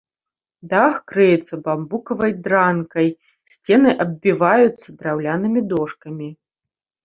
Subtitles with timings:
[0.69, 3.07] Дах крыецца бамбукавай дранкай,
[3.53, 6.29] сцены аббіваюцца драўлянымі дошкамі.